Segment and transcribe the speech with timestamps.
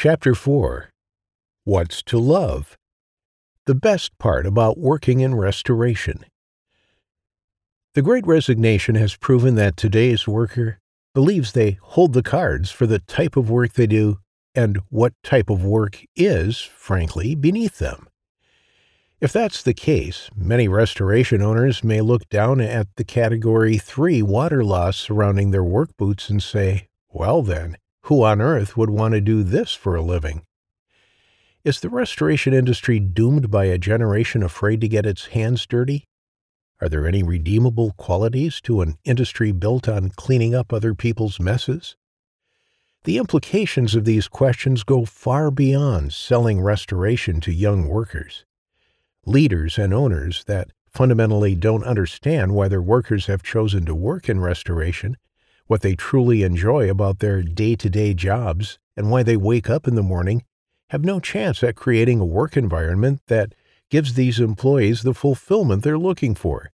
[0.00, 0.90] Chapter 4
[1.64, 2.78] What's to Love?
[3.66, 6.24] The best part about working in restoration.
[7.94, 10.78] The great resignation has proven that today's worker
[11.16, 14.20] believes they hold the cards for the type of work they do
[14.54, 18.06] and what type of work is, frankly, beneath them.
[19.20, 24.62] If that's the case, many restoration owners may look down at the Category 3 water
[24.62, 27.76] loss surrounding their work boots and say, well then,
[28.08, 30.40] who on earth would want to do this for a living?
[31.62, 36.04] Is the restoration industry doomed by a generation afraid to get its hands dirty?
[36.80, 41.96] Are there any redeemable qualities to an industry built on cleaning up other people's messes?
[43.04, 48.46] The implications of these questions go far beyond selling restoration to young workers
[49.26, 54.40] leaders and owners that fundamentally don't understand why their workers have chosen to work in
[54.40, 55.18] restoration,
[55.68, 59.86] what they truly enjoy about their day to day jobs, and why they wake up
[59.86, 60.42] in the morning,
[60.90, 63.54] have no chance at creating a work environment that
[63.90, 66.72] gives these employees the fulfillment they're looking for.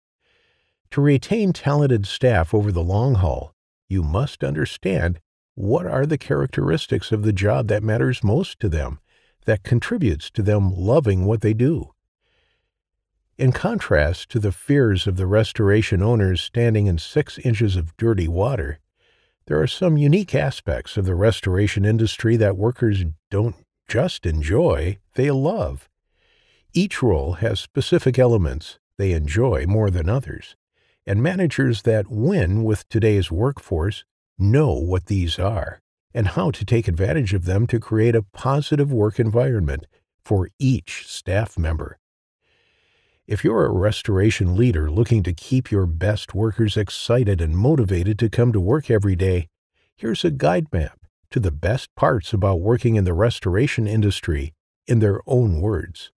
[0.90, 3.54] To retain talented staff over the long haul,
[3.88, 5.20] you must understand
[5.54, 8.98] what are the characteristics of the job that matters most to them,
[9.46, 11.92] that contributes to them loving what they do.
[13.40, 18.28] In contrast to the fears of the restoration owners standing in six inches of dirty
[18.28, 18.80] water,
[19.46, 23.56] there are some unique aspects of the restoration industry that workers don't
[23.88, 25.88] just enjoy, they love.
[26.74, 30.54] Each role has specific elements they enjoy more than others,
[31.06, 34.04] and managers that win with today's workforce
[34.38, 35.80] know what these are
[36.12, 39.86] and how to take advantage of them to create a positive work environment
[40.22, 41.96] for each staff member.
[43.30, 48.28] If you're a restoration leader looking to keep your best workers excited and motivated to
[48.28, 49.46] come to work every day,
[49.96, 50.98] here's a guide map
[51.30, 54.52] to the best parts about working in the restoration industry
[54.88, 56.10] in their own words.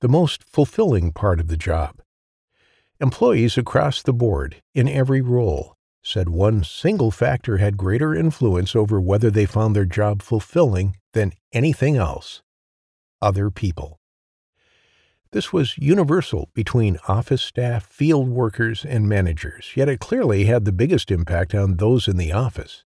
[0.00, 2.00] The most fulfilling part of the job.
[2.98, 8.98] Employees across the board, in every role, said one single factor had greater influence over
[8.98, 12.40] whether they found their job fulfilling than anything else
[13.20, 13.98] other people.
[15.32, 20.72] This was universal between office staff, field workers, and managers, yet it clearly had the
[20.72, 22.84] biggest impact on those in the office.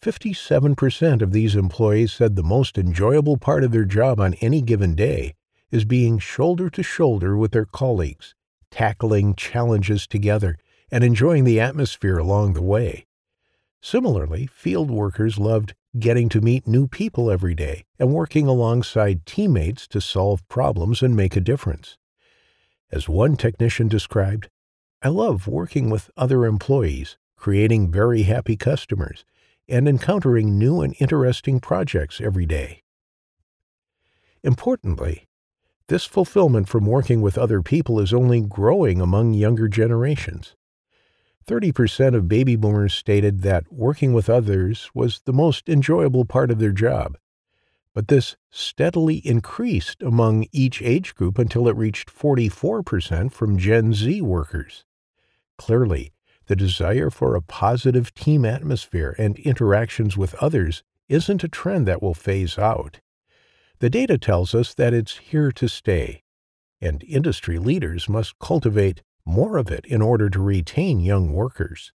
[0.00, 4.94] 57% of these employees said the most enjoyable part of their job on any given
[4.94, 5.34] day
[5.70, 8.34] is being shoulder to shoulder with their colleagues,
[8.70, 10.58] tackling challenges together,
[10.90, 13.06] and enjoying the atmosphere along the way.
[13.82, 19.88] Similarly, field workers loved getting to meet new people every day and working alongside teammates
[19.88, 21.98] to solve problems and make a difference.
[22.92, 24.48] As one technician described,
[25.02, 29.24] I love working with other employees, creating very happy customers,
[29.68, 32.82] and encountering new and interesting projects every day.
[34.44, 35.26] Importantly,
[35.88, 40.54] this fulfillment from working with other people is only growing among younger generations.
[41.44, 46.58] 30% of baby boomers stated that working with others was the most enjoyable part of
[46.58, 47.18] their job.
[47.94, 54.22] But this steadily increased among each age group until it reached 44% from Gen Z
[54.22, 54.84] workers.
[55.58, 56.12] Clearly,
[56.46, 62.02] the desire for a positive team atmosphere and interactions with others isn't a trend that
[62.02, 63.00] will phase out.
[63.80, 66.22] The data tells us that it's here to stay,
[66.80, 71.92] and industry leaders must cultivate more of it in order to retain young workers.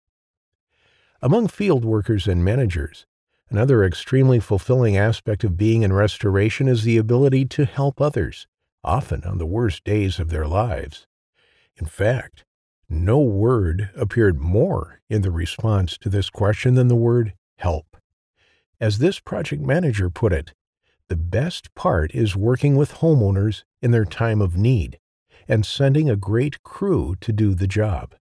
[1.20, 3.06] Among field workers and managers,
[3.50, 8.46] another extremely fulfilling aspect of being in restoration is the ability to help others,
[8.84, 11.06] often on the worst days of their lives.
[11.76, 12.44] In fact,
[12.88, 17.96] no word appeared more in the response to this question than the word help.
[18.80, 20.54] As this project manager put it,
[21.08, 24.98] the best part is working with homeowners in their time of need
[25.48, 28.14] and sending a great crew to do the job.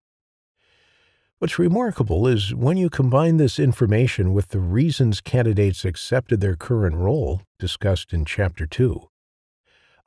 [1.40, 6.96] What's remarkable is when you combine this information with the reasons candidates accepted their current
[6.96, 9.08] role, discussed in Chapter 2.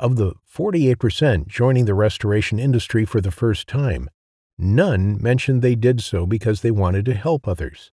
[0.00, 4.10] Of the 48% joining the restoration industry for the first time,
[4.58, 7.92] none mentioned they did so because they wanted to help others.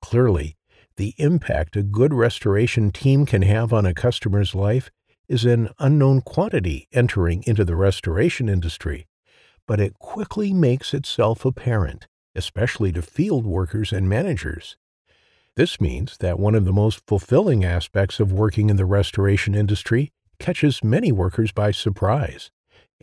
[0.00, 0.56] Clearly,
[0.96, 4.90] the impact a good restoration team can have on a customer's life
[5.28, 9.06] is an unknown quantity entering into the restoration industry,
[9.66, 14.76] but it quickly makes itself apparent, especially to field workers and managers.
[15.56, 20.10] This means that one of the most fulfilling aspects of working in the restoration industry
[20.38, 22.50] catches many workers by surprise,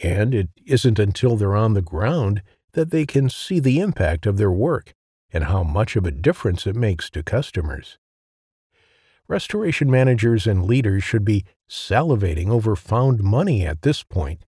[0.03, 2.41] and it isn't until they're on the ground
[2.74, 4.94] that they can see the impact of their work
[5.31, 7.97] and how much of a difference it makes to customers.
[9.31, 14.44] Restoration managers and leaders should be salivating over found money at this point.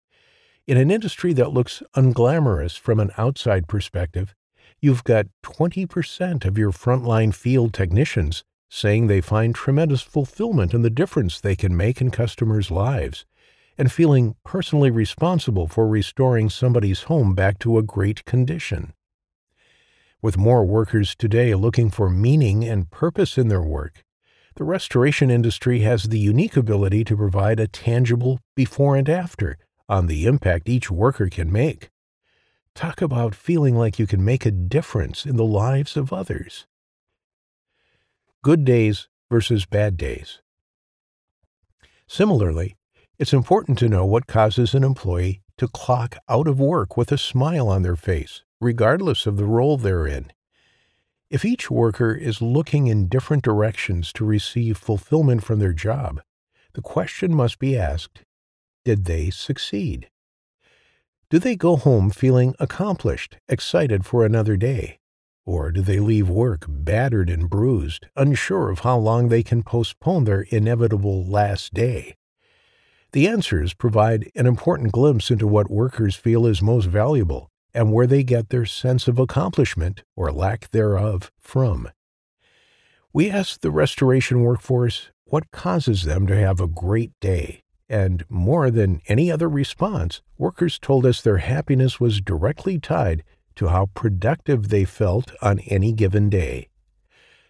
[0.69, 4.37] In an industry that looks unglamorous from an outside perspective,
[4.81, 10.91] you've got 20% of your frontline field technicians saying they find tremendous fulfillment in the
[10.91, 13.27] difference they can make in customers' lives
[13.77, 18.93] and feeling personally responsible for restoring somebody's home back to a great condition.
[20.23, 24.05] With more workers today looking for meaning and purpose in their work,
[24.59, 29.57] the restoration industry has the unique ability to provide a tangible before and after
[29.89, 31.91] on the impact each worker can make.
[32.75, 36.67] Talk about feeling like you can make a difference in the lives of others.
[38.43, 40.41] Good days versus bad days.
[42.09, 42.77] Similarly,
[43.17, 47.19] it's important to know what causes an employee to clock out of work with a
[47.19, 50.33] smile on their face, regardless of the role they're in.
[51.31, 56.23] If each worker is looking in different directions to receive fulfillment from their job,
[56.73, 58.23] the question must be asked
[58.87, 60.09] Did they succeed?
[61.29, 65.01] Do they go home feeling accomplished, excited for another day?
[65.45, 70.25] Or do they leave work battered and bruised, unsure of how long they can postpone
[70.25, 72.17] their inevitable last day?
[73.13, 78.07] The answers provide an important glimpse into what workers feel is most valuable and where
[78.07, 81.89] they get their sense of accomplishment or lack thereof from.
[83.13, 88.71] We asked the restoration workforce what causes them to have a great day, and more
[88.71, 93.23] than any other response, workers told us their happiness was directly tied
[93.57, 96.69] to how productive they felt on any given day.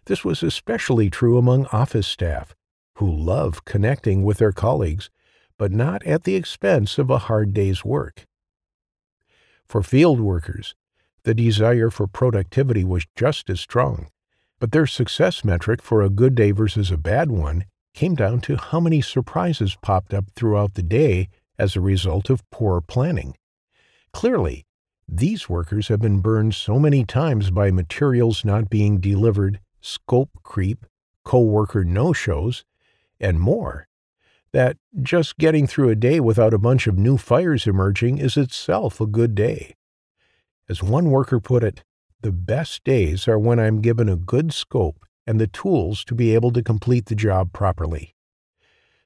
[0.07, 2.55] This was especially true among office staff,
[2.95, 5.11] who love connecting with their colleagues,
[5.59, 8.25] but not at the expense of a hard day's work.
[9.69, 10.75] For field workers,
[11.25, 14.09] the desire for productivity was just as strong,
[14.61, 18.57] but their success metric for a good day versus a bad one came down to
[18.57, 21.29] how many surprises popped up throughout the day
[21.59, 23.37] as a result of poor planning.
[24.13, 24.65] Clearly,
[25.09, 30.87] these workers have been burned so many times by materials not being delivered, scope creep,
[31.25, 32.65] co-worker no-shows,
[33.21, 33.88] and more
[34.53, 39.01] that just getting through a day without a bunch of new fires emerging is itself
[39.01, 39.75] a good day.
[40.69, 41.83] As one worker put it,
[42.21, 46.35] the best days are when I'm given a good scope and the tools to be
[46.35, 48.15] able to complete the job properly.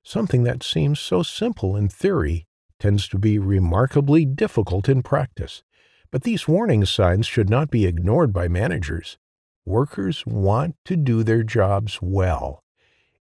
[0.02, 2.46] Something that seems so simple in theory
[2.80, 5.62] tends to be remarkably difficult in practice.
[6.10, 9.18] But these warning signs should not be ignored by managers.
[9.64, 12.62] Workers want to do their jobs well.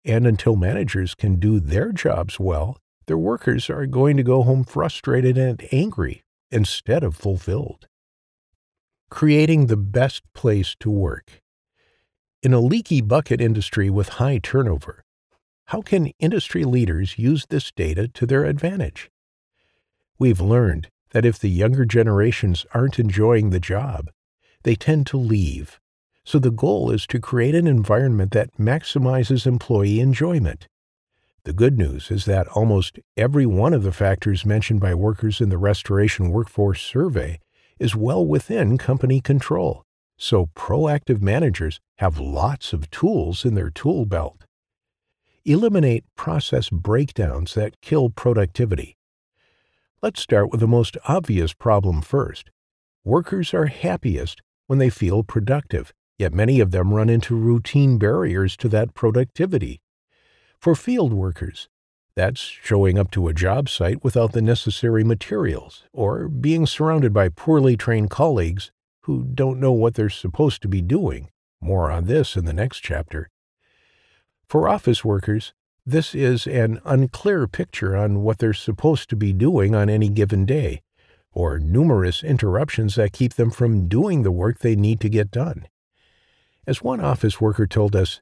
[0.04, 2.78] And until managers can do their jobs well,
[3.08, 7.88] their workers are going to go home frustrated and angry instead of fulfilled.
[9.10, 11.42] Creating the best place to work.
[12.42, 15.04] In a leaky bucket industry with high turnover,
[15.66, 19.12] how can industry leaders use this data to their advantage?
[20.18, 24.10] We've learned that if the younger generations aren't enjoying the job,
[24.64, 25.81] they tend to leave
[26.32, 30.66] so the goal is to create an environment that maximizes employee enjoyment.
[31.44, 35.50] The good news is that almost every one of the factors mentioned by workers in
[35.50, 37.42] the Restoration Workforce Survey
[37.80, 39.84] is well within company control,
[40.18, 44.46] so proactive managers have lots of tools in their tool belt.
[45.44, 48.96] Eliminate process breakdowns that kill productivity.
[50.02, 52.52] Let's start with the most obvious problem first.
[53.04, 58.56] Workers are happiest when they feel productive Yet many of them run into routine barriers
[58.58, 59.82] to that productivity.
[60.60, 61.68] For field workers,
[62.16, 67.30] that's showing up to a job site without the necessary materials or being surrounded by
[67.30, 68.72] poorly trained colleagues
[69.06, 71.32] who don't know what they're supposed to be doing.
[71.60, 73.32] More on this in the next chapter.
[74.48, 75.54] For office workers,
[75.88, 80.46] this is an unclear picture on what they're supposed to be doing on any given
[80.46, 80.84] day,
[81.32, 85.66] or numerous interruptions that keep them from doing the work they need to get done.
[86.68, 88.22] As one office worker told us,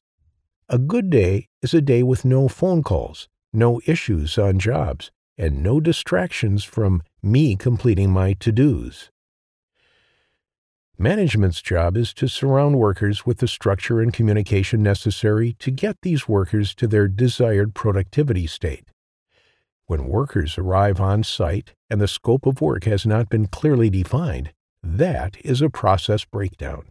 [0.69, 5.62] a good day is a day with no phone calls, no issues on jobs, and
[5.62, 9.10] no distractions from me completing my to dos.
[10.98, 16.27] Management's job is to surround workers with the structure and communication necessary to get these
[16.27, 18.89] workers to their desired productivity state.
[19.88, 24.53] When workers arrive on site and the scope of work has not been clearly defined,
[24.81, 26.89] that is a process breakdown.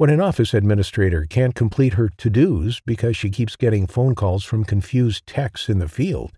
[0.00, 4.44] When an office administrator can't complete her to dos because she keeps getting phone calls
[4.44, 6.32] from confused techs in the field,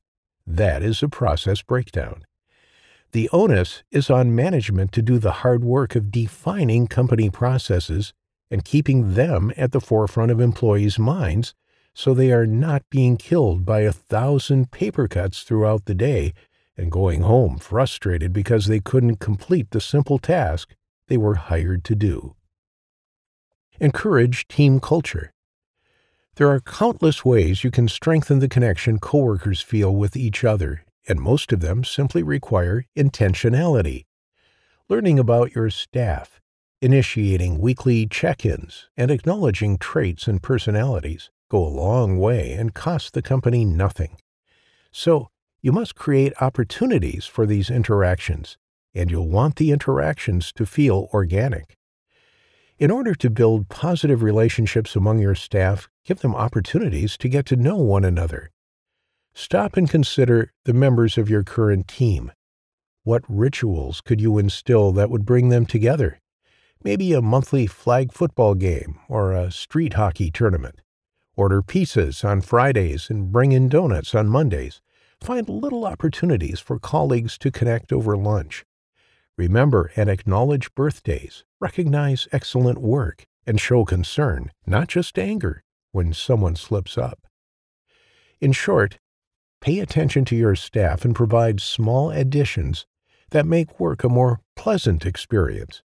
[0.45, 2.25] that is a process breakdown.
[3.13, 8.13] The onus is on management to do the hard work of defining company processes
[8.51, 11.55] and keeping them at the forefront of employees' minds
[11.95, 16.35] so they are not being killed by a thousand paper cuts throughout the day
[16.77, 20.75] and going home frustrated because they couldn't complete the simple task
[21.07, 22.35] they were hired to do.
[23.83, 25.33] Encourage team culture.
[26.37, 31.21] There are countless ways you can strengthen the connection coworkers feel with each other, and
[31.21, 34.05] most of them simply require intentionality.
[34.89, 36.41] Learning about your staff,
[36.81, 43.15] initiating weekly check ins, and acknowledging traits and personalities go a long way and cost
[43.15, 44.17] the company nothing.
[44.93, 45.29] So,
[45.61, 48.57] you must create opportunities for these interactions,
[48.95, 51.77] and you'll want the interactions to feel organic.
[52.83, 57.55] In order to build positive relationships among your staff, give them opportunities to get to
[57.55, 58.51] know one another.
[59.33, 62.33] Stop and consider the members of your current team.
[63.05, 66.19] What rituals could you instill that would bring them together?
[66.83, 70.81] Maybe a monthly flag football game or a street hockey tournament.
[71.37, 74.81] Order pizzas on Fridays and bring in donuts on Mondays.
[75.21, 78.65] Find little opportunities for colleagues to connect over lunch.
[79.39, 85.63] Remember and acknowledge birthdays, recognize excellent work, and show concern, not just anger,
[85.93, 87.27] when someone slips up.
[88.41, 88.99] In short,
[89.61, 92.87] pay attention to your staff and provide small additions
[93.31, 95.83] that make work a more pleasant experience.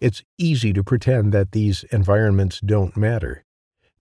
[0.00, 3.44] It's easy to pretend that these environments don't matter.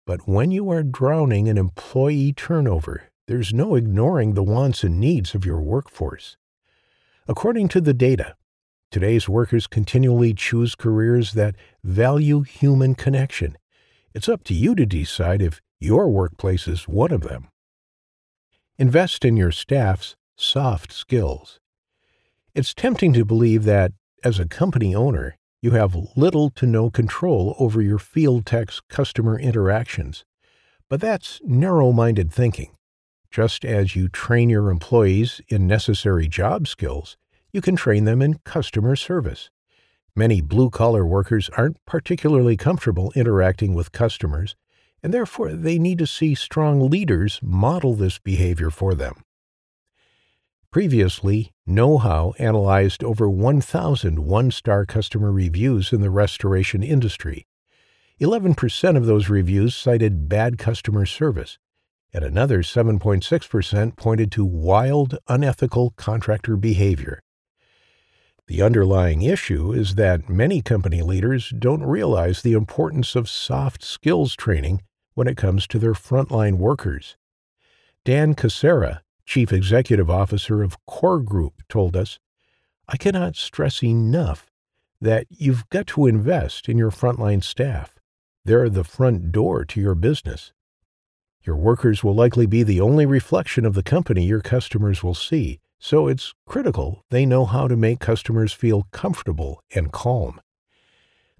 [0.05, 5.33] But when you are drowning in employee turnover, there's no ignoring the wants and needs
[5.33, 6.35] of your workforce.
[7.27, 8.35] According to the data,
[8.93, 13.57] Today's workers continually choose careers that value human connection.
[14.13, 17.47] It's up to you to decide if your workplace is one of them.
[18.77, 21.59] Invest in your staff's soft skills.
[22.53, 27.55] It's tempting to believe that, as a company owner, you have little to no control
[27.57, 30.23] over your field tech's customer interactions.
[30.87, 32.69] But that's narrow minded thinking.
[33.31, 37.17] Just as you train your employees in necessary job skills,
[37.53, 39.49] you can train them in customer service.
[40.15, 44.55] Many blue collar workers aren't particularly comfortable interacting with customers,
[45.01, 49.23] and therefore they need to see strong leaders model this behavior for them.
[50.71, 57.45] Previously, KnowHow analyzed over 1,000 one star customer reviews in the restoration industry.
[58.21, 61.57] 11% of those reviews cited bad customer service,
[62.13, 67.22] and another 7.6% pointed to wild, unethical contractor behavior.
[68.47, 74.35] The underlying issue is that many company leaders don't realize the importance of soft skills
[74.35, 74.81] training
[75.13, 77.15] when it comes to their frontline workers.
[78.03, 82.19] Dan Cassara, Chief Executive Officer of Core Group, told us,
[82.89, 84.51] I cannot stress enough
[84.99, 87.97] that you've got to invest in your frontline staff.
[88.43, 90.51] They're the front door to your business.
[91.45, 95.59] Your workers will likely be the only reflection of the company your customers will see,
[95.83, 100.39] so it's critical they know how to make customers feel comfortable and calm.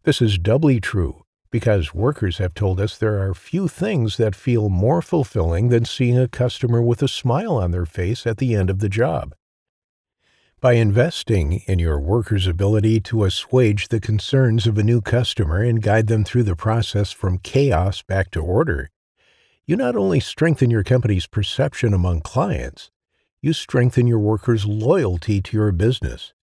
[0.04, 4.68] This is doubly true because workers have told us there are few things that feel
[4.68, 8.70] more fulfilling than seeing a customer with a smile on their face at the end
[8.70, 9.34] of the job.
[10.60, 15.82] By investing in your workers' ability to assuage the concerns of a new customer and
[15.82, 18.90] guide them through the process from chaos back to order,
[19.66, 22.92] you not only strengthen your company's perception among clients,
[23.44, 26.34] you strengthen your workers' loyalty to your business.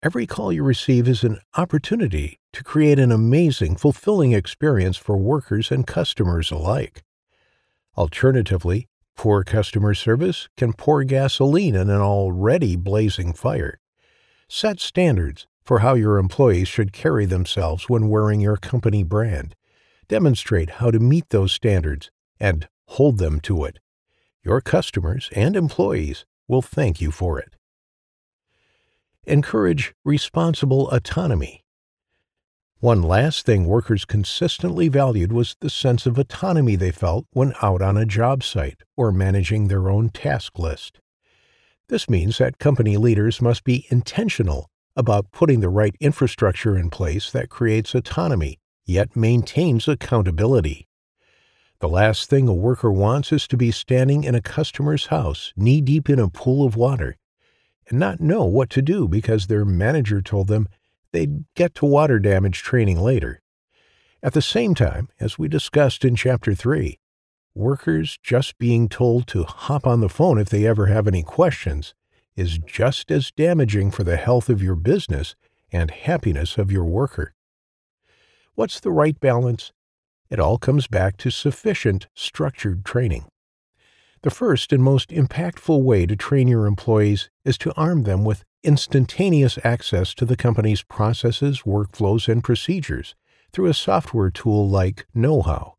[0.00, 5.72] Every call you receive is an opportunity to create an amazing, fulfilling experience for workers
[5.72, 7.02] and customers alike.
[7.98, 13.80] Alternatively, poor customer service can pour gasoline in an already blazing fire.
[14.48, 19.56] Set standards for how your employees should carry themselves when wearing your company brand.
[20.06, 23.80] Demonstrate how to meet those standards and hold them to it
[24.42, 27.56] your customers and employees will thank you for it.
[29.24, 31.64] Encourage responsible autonomy.
[32.78, 37.82] One last thing workers consistently valued was the sense of autonomy they felt when out
[37.82, 40.98] on a job site or managing their own task list.
[41.88, 47.30] This means that company leaders must be intentional about putting the right infrastructure in place
[47.30, 50.88] that creates autonomy yet maintains accountability.
[51.80, 55.80] The last thing a worker wants is to be standing in a customer's house, knee
[55.80, 57.16] deep in a pool of water,
[57.88, 60.68] and not know what to do because their manager told them
[61.12, 63.40] they'd get to water damage training later.
[64.22, 66.98] At the same time, as we discussed in Chapter 3,
[67.54, 71.94] workers just being told to hop on the phone if they ever have any questions
[72.36, 75.34] is just as damaging for the health of your business
[75.72, 77.32] and happiness of your worker.
[78.54, 79.72] What's the right balance?
[80.30, 83.24] It all comes back to sufficient structured training.
[84.22, 88.44] The first and most impactful way to train your employees is to arm them with
[88.62, 93.14] instantaneous access to the company's processes, workflows, and procedures
[93.52, 95.72] through a software tool like KnowHow.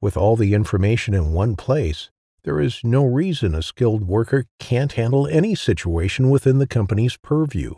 [0.00, 2.10] With all the information in one place,
[2.44, 7.74] there is no reason a skilled worker can't handle any situation within the company's purview.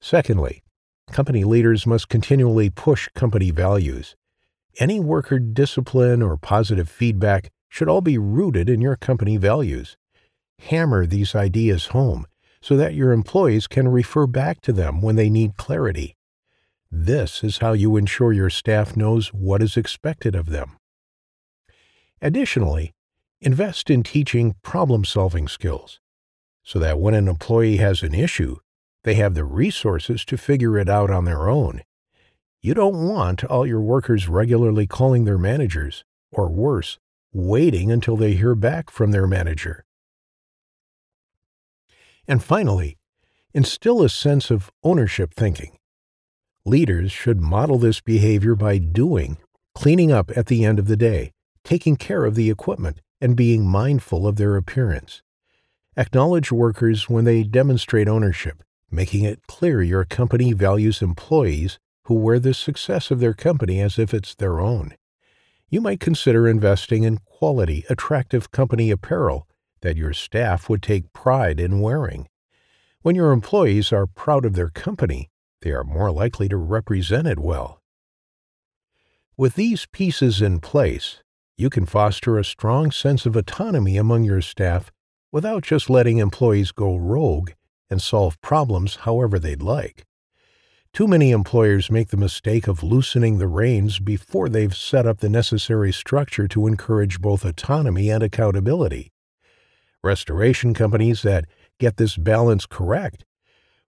[0.00, 0.62] Secondly,
[1.10, 4.16] company leaders must continually push company values.
[4.78, 9.96] Any worker discipline or positive feedback should all be rooted in your company values.
[10.60, 12.26] Hammer these ideas home
[12.60, 16.16] so that your employees can refer back to them when they need clarity.
[16.90, 20.76] This is how you ensure your staff knows what is expected of them.
[22.20, 22.92] Additionally,
[23.40, 26.00] invest in teaching problem solving skills
[26.62, 28.56] so that when an employee has an issue,
[29.04, 31.82] they have the resources to figure it out on their own.
[32.64, 36.96] You don't want all your workers regularly calling their managers, or worse,
[37.32, 39.84] waiting until they hear back from their manager.
[42.28, 42.98] And finally,
[43.52, 45.76] instill a sense of ownership thinking.
[46.64, 49.38] Leaders should model this behavior by doing,
[49.74, 51.32] cleaning up at the end of the day,
[51.64, 55.20] taking care of the equipment, and being mindful of their appearance.
[55.96, 61.80] Acknowledge workers when they demonstrate ownership, making it clear your company values employees
[62.12, 64.94] who wear the success of their company as if it's their own
[65.72, 69.48] you might consider investing in quality, attractive company apparel
[69.80, 72.28] that your staff would take pride in wearing.
[73.00, 75.30] When your employees are proud of their company,
[75.62, 77.80] they are more likely to represent it well.
[79.34, 81.22] With these pieces in place,
[81.56, 84.92] you can foster a strong sense of autonomy among your staff
[85.32, 87.52] without just letting employees go rogue
[87.88, 90.04] and solve problems however they'd like.
[90.94, 95.30] Too many employers make the mistake of loosening the reins before they've set up the
[95.30, 99.10] necessary structure to encourage both autonomy and accountability.
[100.04, 101.46] Restoration companies that
[101.80, 103.24] get this balance correct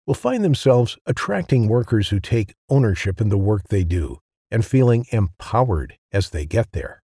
[0.07, 4.17] will find themselves attracting workers who take ownership in the work they do
[4.51, 7.03] and feeling empowered as they get there.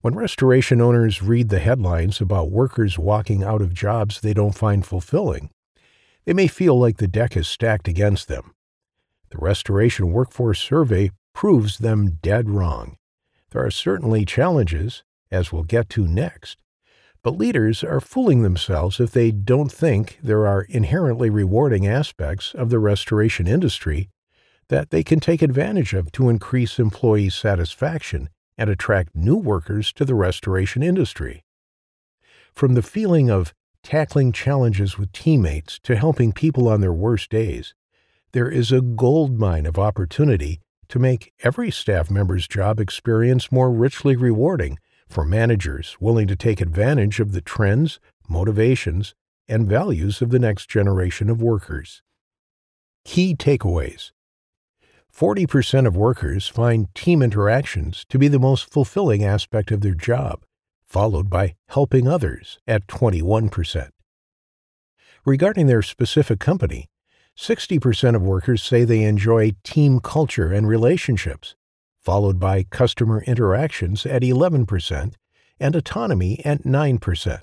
[0.00, 4.84] When restoration owners read the headlines about workers walking out of jobs they don't find
[4.84, 5.50] fulfilling,
[6.24, 8.53] they may feel like the deck is stacked against them.
[9.34, 12.96] The Restoration Workforce Survey proves them dead wrong.
[13.50, 16.56] There are certainly challenges, as we'll get to next,
[17.20, 22.70] but leaders are fooling themselves if they don't think there are inherently rewarding aspects of
[22.70, 24.08] the restoration industry
[24.68, 30.04] that they can take advantage of to increase employee satisfaction and attract new workers to
[30.04, 31.42] the restoration industry.
[32.52, 37.74] From the feeling of tackling challenges with teammates to helping people on their worst days,
[38.34, 43.70] there is a gold mine of opportunity to make every staff member's job experience more
[43.70, 44.76] richly rewarding
[45.08, 49.14] for managers willing to take advantage of the trends, motivations,
[49.46, 52.02] and values of the next generation of workers.
[53.04, 54.10] Key takeaways
[55.16, 60.42] 40% of workers find team interactions to be the most fulfilling aspect of their job,
[60.84, 63.90] followed by helping others at 21%.
[65.24, 66.88] Regarding their specific company,
[67.36, 71.56] 60% of workers say they enjoy team culture and relationships,
[72.00, 75.14] followed by customer interactions at 11%
[75.58, 77.40] and autonomy at 9%.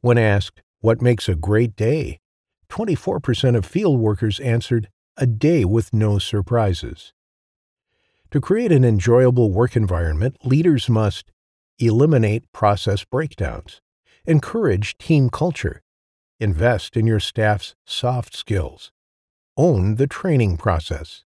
[0.00, 2.20] When asked what makes a great day,
[2.68, 7.12] 24% of field workers answered a day with no surprises.
[8.30, 11.32] To create an enjoyable work environment, leaders must
[11.78, 13.80] eliminate process breakdowns,
[14.26, 15.80] encourage team culture,
[16.40, 18.92] Invest in your staff's soft skills.
[19.56, 21.24] Own the training process.